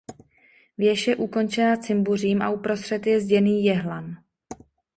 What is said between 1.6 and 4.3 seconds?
cimbuřím a uprostřed je zděný jehlan.